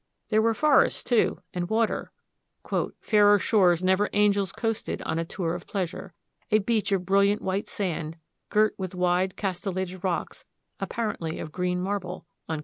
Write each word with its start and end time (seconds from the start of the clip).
There 0.29 0.41
were 0.41 0.55
forests, 0.55 1.03
too, 1.03 1.43
and 1.53 1.69
water, 1.69 2.11
"fairer 3.01 3.37
shores 3.37 3.83
never 3.83 4.09
angels 4.13 4.51
coasted 4.51 4.99
on 5.03 5.19
a 5.19 5.25
tour 5.25 5.53
of 5.53 5.67
pleasure. 5.67 6.15
A 6.49 6.57
beach 6.57 6.91
of 6.91 7.05
brilliant 7.05 7.43
white 7.43 7.67
sand, 7.67 8.17
girt 8.49 8.73
with 8.79 8.95
wild 8.95 9.35
castellated 9.35 10.03
rocks, 10.03 10.43
apparently 10.79 11.37
of 11.37 11.51
green 11.51 11.79
marble." 11.79 12.25